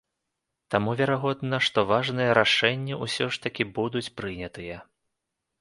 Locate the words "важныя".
1.91-2.31